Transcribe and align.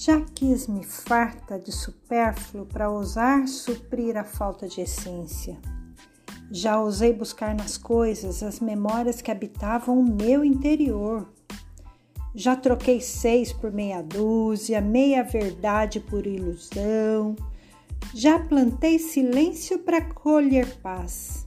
Já 0.00 0.20
quis-me 0.20 0.84
farta 0.84 1.58
de 1.58 1.72
supérfluo 1.72 2.64
para 2.64 2.88
ousar 2.88 3.48
suprir 3.48 4.16
a 4.16 4.22
falta 4.22 4.68
de 4.68 4.80
essência. 4.80 5.58
Já 6.52 6.80
ousei 6.80 7.12
buscar 7.12 7.52
nas 7.52 7.76
coisas 7.76 8.40
as 8.44 8.60
memórias 8.60 9.20
que 9.20 9.28
habitavam 9.28 9.98
o 9.98 10.04
meu 10.04 10.44
interior. 10.44 11.28
Já 12.32 12.54
troquei 12.54 13.00
seis 13.00 13.52
por 13.52 13.72
meia 13.72 14.00
dúzia, 14.00 14.80
meia 14.80 15.24
verdade 15.24 15.98
por 15.98 16.28
ilusão. 16.28 17.34
Já 18.14 18.38
plantei 18.38 19.00
silêncio 19.00 19.80
para 19.80 20.00
colher 20.00 20.76
paz. 20.76 21.44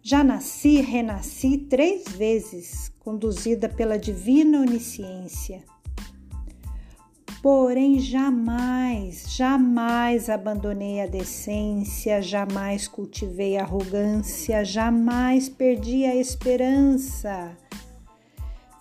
Já 0.00 0.22
nasci 0.22 0.76
e 0.76 0.82
renasci 0.82 1.58
três 1.58 2.04
vezes, 2.10 2.92
conduzida 3.00 3.68
pela 3.68 3.98
divina 3.98 4.60
onisciência 4.60 5.64
Porém, 7.42 7.98
jamais, 7.98 9.24
jamais 9.34 10.28
abandonei 10.28 11.00
a 11.00 11.06
decência, 11.06 12.20
jamais 12.20 12.86
cultivei 12.86 13.56
arrogância, 13.56 14.62
jamais 14.62 15.48
perdi 15.48 16.04
a 16.04 16.14
esperança. 16.14 17.56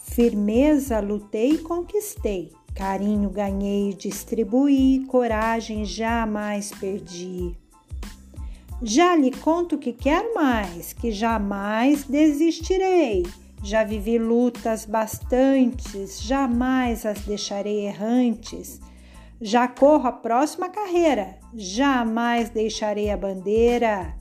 Firmeza 0.00 0.98
lutei 0.98 1.52
e 1.52 1.58
conquistei, 1.58 2.52
carinho 2.74 3.30
ganhei 3.30 3.90
e 3.90 3.94
distribuí, 3.94 5.04
coragem 5.06 5.84
jamais 5.84 6.72
perdi. 6.72 7.56
Já 8.82 9.14
lhe 9.14 9.30
conto 9.30 9.78
que 9.78 9.92
quero 9.92 10.34
mais, 10.34 10.92
que 10.92 11.12
jamais 11.12 12.02
desistirei 12.02 13.22
já 13.62 13.84
vivi 13.84 14.18
lutas 14.18 14.84
bastantes, 14.84 16.20
jamais 16.22 17.04
as 17.04 17.20
deixarei 17.20 17.86
errantes. 17.86 18.80
Já 19.40 19.68
corro 19.68 20.08
a 20.08 20.12
próxima 20.12 20.68
carreira, 20.68 21.38
jamais 21.54 22.50
deixarei 22.50 23.10
a 23.10 23.16
bandeira. 23.16 24.14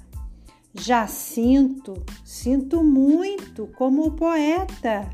Já 0.74 1.08
sinto, 1.08 2.04
sinto 2.24 2.84
muito 2.84 3.68
como 3.78 4.06
o 4.06 4.12
poeta. 4.12 5.10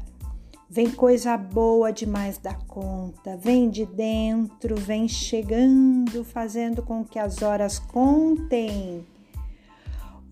Vem 0.70 0.90
coisa 0.90 1.38
boa 1.38 1.94
demais 1.94 2.38
da 2.38 2.54
conta, 2.54 3.38
vem 3.38 3.70
de 3.70 3.86
dentro, 3.86 4.76
vem 4.76 5.08
chegando, 5.08 6.24
fazendo 6.24 6.82
com 6.82 7.06
que 7.06 7.20
as 7.20 7.42
horas 7.42 7.78
contem 7.78 9.06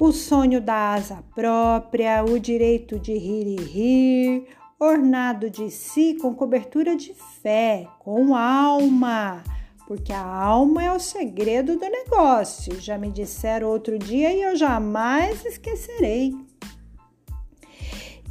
o 0.02 0.12
sonho 0.12 0.60
da 0.60 0.96
asa 0.96 1.24
própria, 1.36 2.26
o 2.26 2.40
direito 2.40 2.98
de 2.98 3.14
rir 3.16 3.46
e 3.46 3.64
rir, 3.64 4.48
ornado 4.80 5.48
de 5.48 5.70
si 5.70 6.18
com 6.20 6.34
cobertura 6.34 6.96
de 6.96 7.14
fé, 7.14 7.88
com 8.00 8.36
alma, 8.36 9.44
porque 9.86 10.12
a 10.12 10.26
alma 10.26 10.84
é 10.84 10.92
o 10.92 11.00
segredo 11.00 11.78
do 11.78 11.88
negócio. 11.88 12.82
Já 12.82 12.98
me 12.98 13.12
disseram 13.12 13.68
outro 13.68 14.00
dia 14.00 14.34
e 14.34 14.42
eu 14.42 14.56
jamais 14.56 15.46
esquecerei. 15.46 16.34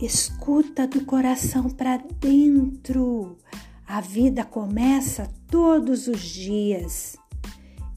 Escuta 0.03 0.89
do 0.89 1.05
coração 1.05 1.71
para 1.71 1.99
dentro. 2.19 3.39
A 3.87 4.01
vida 4.01 4.45
começa 4.45 5.31
todos 5.47 6.09
os 6.09 6.21
dias. 6.21 7.17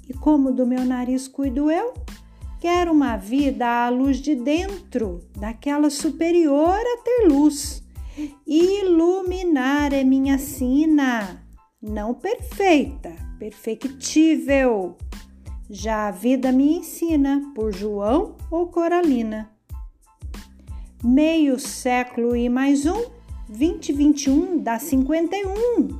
E 0.07 0.13
como 0.13 0.51
do 0.51 0.67
meu 0.67 0.85
nariz 0.85 1.27
cuido 1.27 1.71
eu? 1.71 1.95
Quero 2.63 2.93
uma 2.93 3.17
vida 3.17 3.67
à 3.67 3.89
luz 3.89 4.21
de 4.21 4.35
dentro, 4.35 5.19
daquela 5.37 5.89
superior 5.89 6.79
a 6.79 7.03
ter 7.03 7.27
luz. 7.27 7.83
Iluminar 8.47 9.91
é 9.91 10.01
minha 10.01 10.37
sina, 10.37 11.43
não 11.81 12.13
perfeita, 12.13 13.13
perfectível. 13.37 14.95
Já 15.69 16.07
a 16.07 16.11
vida 16.11 16.53
me 16.53 16.77
ensina, 16.77 17.51
por 17.53 17.73
João 17.73 18.37
ou 18.49 18.67
Coralina. 18.67 19.51
Meio 21.03 21.59
século 21.59 22.33
e 22.33 22.47
mais 22.47 22.85
um, 22.85 23.11
2021 23.49 24.59
dá 24.59 24.79
51. 24.79 25.99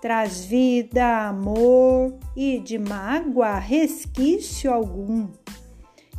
Traz 0.00 0.44
vida, 0.44 1.28
amor 1.28 2.18
e 2.36 2.58
de 2.58 2.76
mágoa 2.76 3.56
resquício 3.56 4.72
algum. 4.72 5.28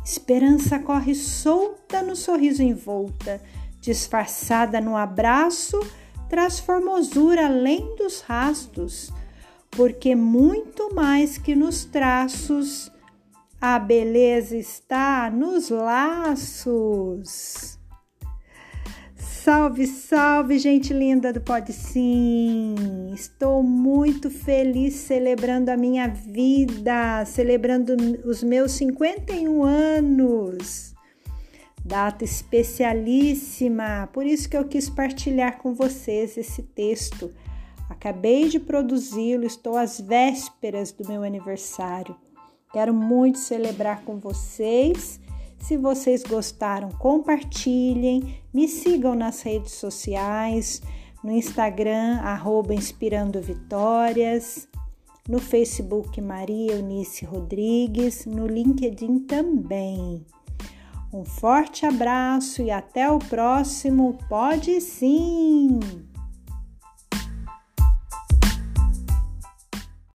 Esperança 0.04 0.78
corre 0.78 1.14
solta 1.14 2.02
no 2.02 2.14
sorriso 2.14 2.62
envolta, 2.62 3.40
disfarçada 3.80 4.80
no 4.80 4.96
abraço, 4.96 5.80
traz 6.28 6.58
formosura 6.58 7.46
além 7.46 7.96
dos 7.96 8.20
rastos, 8.20 9.10
porque 9.70 10.14
muito 10.14 10.94
mais 10.94 11.38
que 11.38 11.54
nos 11.54 11.86
traços, 11.86 12.92
a 13.60 13.78
beleza 13.78 14.56
está 14.56 15.30
nos 15.30 15.70
laços. 15.70 17.78
Salve, 19.44 19.86
salve, 19.86 20.58
gente 20.58 20.90
linda 20.94 21.30
do 21.30 21.38
Pode 21.38 21.70
Sim! 21.70 22.74
Estou 23.12 23.62
muito 23.62 24.30
feliz 24.30 24.94
celebrando 24.94 25.70
a 25.70 25.76
minha 25.76 26.08
vida, 26.08 27.22
celebrando 27.26 27.94
os 28.24 28.42
meus 28.42 28.72
51 28.72 29.62
anos. 29.62 30.94
Data 31.84 32.24
especialíssima, 32.24 34.08
por 34.14 34.24
isso 34.24 34.48
que 34.48 34.56
eu 34.56 34.66
quis 34.66 34.88
partilhar 34.88 35.58
com 35.58 35.74
vocês 35.74 36.38
esse 36.38 36.62
texto. 36.62 37.30
Acabei 37.90 38.48
de 38.48 38.58
produzi-lo, 38.58 39.44
estou 39.44 39.76
às 39.76 40.00
vésperas 40.00 40.90
do 40.90 41.06
meu 41.06 41.22
aniversário. 41.22 42.16
Quero 42.72 42.94
muito 42.94 43.36
celebrar 43.36 44.06
com 44.06 44.18
vocês 44.18 45.20
se 45.64 45.78
vocês 45.78 46.22
gostaram, 46.22 46.90
compartilhem, 46.90 48.36
me 48.52 48.68
sigam 48.68 49.14
nas 49.14 49.40
redes 49.40 49.72
sociais, 49.72 50.82
no 51.22 51.32
Instagram, 51.32 52.20
arroba 52.20 52.74
Inspirando 52.74 53.40
Vitórias, 53.40 54.68
no 55.26 55.38
Facebook 55.38 56.20
Maria 56.20 56.72
Eunice 56.72 57.24
Rodrigues, 57.24 58.26
no 58.26 58.46
LinkedIn 58.46 59.20
também. 59.20 60.26
Um 61.10 61.24
forte 61.24 61.86
abraço 61.86 62.60
e 62.60 62.70
até 62.70 63.10
o 63.10 63.18
próximo 63.18 64.18
Pode 64.28 64.82
Sim! 64.82 65.80